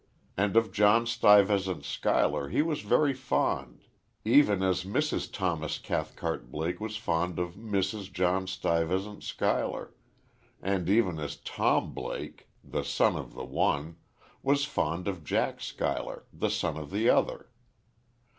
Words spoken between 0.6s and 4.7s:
John Stuyvesant Schuyler he was very fond even